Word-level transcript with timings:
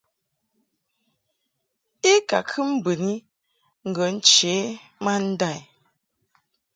I 2.11 2.13
ka 2.29 2.39
kɨ 2.49 2.59
mbɨni 2.73 3.13
ŋgə 3.89 4.05
nche 4.15 4.53
ma 5.03 5.13
nda 5.27 5.49
i. 5.59 5.61